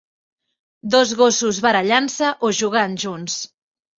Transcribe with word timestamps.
Dos 0.95 1.11
gossos 1.19 1.59
barallant-se 1.67 2.31
o 2.49 2.53
jugant 2.61 2.95
junts. 3.07 3.39